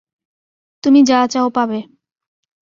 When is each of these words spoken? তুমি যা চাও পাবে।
তুমি 0.83 0.99
যা 1.03 1.19
চাও 1.27 1.47
পাবে। 1.49 1.79